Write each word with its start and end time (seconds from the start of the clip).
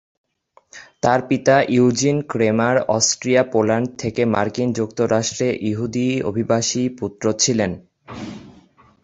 তার 1.01 1.19
পিতা 1.29 1.55
Eugene 1.69 2.17
Kremer 2.27 2.75
Austria-Poland 2.89 3.87
থেকে 3.97 4.21
মার্কিন 4.25 4.69
যুক্তরাষ্ট্রে 4.73 5.47
ইহুদি 5.69 6.07
অভিবাসীর 6.21 6.87
পুত্র 6.99 7.25
ছিলেন। 7.39 7.71